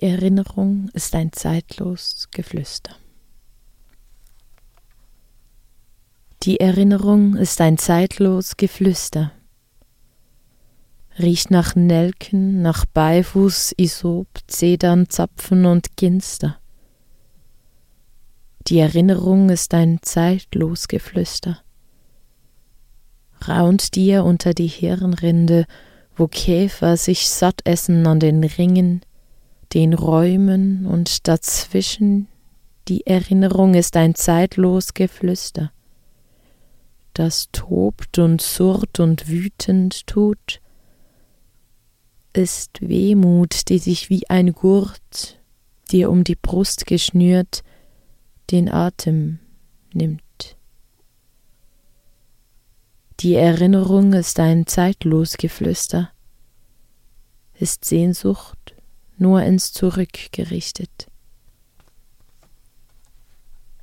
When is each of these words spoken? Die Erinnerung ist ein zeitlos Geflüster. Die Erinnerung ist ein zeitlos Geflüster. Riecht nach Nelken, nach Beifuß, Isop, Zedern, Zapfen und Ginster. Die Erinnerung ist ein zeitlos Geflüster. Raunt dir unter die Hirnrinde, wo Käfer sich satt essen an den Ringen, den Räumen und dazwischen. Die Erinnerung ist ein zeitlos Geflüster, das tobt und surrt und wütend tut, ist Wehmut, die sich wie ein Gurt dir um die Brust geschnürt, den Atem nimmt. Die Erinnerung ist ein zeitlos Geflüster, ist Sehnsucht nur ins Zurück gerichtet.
Die 0.00 0.06
Erinnerung 0.06 0.88
ist 0.94 1.14
ein 1.14 1.30
zeitlos 1.30 2.28
Geflüster. 2.30 2.96
Die 6.42 6.58
Erinnerung 6.58 7.36
ist 7.36 7.60
ein 7.60 7.76
zeitlos 7.76 8.56
Geflüster. 8.56 9.32
Riecht 11.18 11.50
nach 11.50 11.74
Nelken, 11.74 12.62
nach 12.62 12.86
Beifuß, 12.86 13.74
Isop, 13.76 14.28
Zedern, 14.46 15.10
Zapfen 15.10 15.66
und 15.66 15.98
Ginster. 15.98 16.58
Die 18.68 18.78
Erinnerung 18.78 19.50
ist 19.50 19.74
ein 19.74 19.98
zeitlos 20.00 20.88
Geflüster. 20.88 21.60
Raunt 23.46 23.94
dir 23.96 24.24
unter 24.24 24.54
die 24.54 24.66
Hirnrinde, 24.66 25.66
wo 26.16 26.26
Käfer 26.26 26.96
sich 26.96 27.28
satt 27.28 27.60
essen 27.66 28.06
an 28.06 28.18
den 28.18 28.42
Ringen, 28.42 29.02
den 29.72 29.94
Räumen 29.94 30.86
und 30.86 31.28
dazwischen. 31.28 32.28
Die 32.88 33.06
Erinnerung 33.06 33.74
ist 33.74 33.96
ein 33.96 34.14
zeitlos 34.14 34.94
Geflüster, 34.94 35.72
das 37.14 37.48
tobt 37.52 38.18
und 38.18 38.40
surrt 38.40 38.98
und 38.98 39.28
wütend 39.28 40.06
tut, 40.06 40.60
ist 42.32 42.80
Wehmut, 42.80 43.68
die 43.68 43.78
sich 43.78 44.10
wie 44.10 44.28
ein 44.28 44.52
Gurt 44.52 45.40
dir 45.90 46.10
um 46.10 46.24
die 46.24 46.36
Brust 46.36 46.86
geschnürt, 46.86 47.62
den 48.50 48.68
Atem 48.68 49.40
nimmt. 49.92 50.22
Die 53.20 53.34
Erinnerung 53.34 54.14
ist 54.14 54.40
ein 54.40 54.66
zeitlos 54.66 55.36
Geflüster, 55.36 56.10
ist 57.54 57.84
Sehnsucht 57.84 58.59
nur 59.20 59.42
ins 59.42 59.72
Zurück 59.72 60.32
gerichtet. 60.32 61.09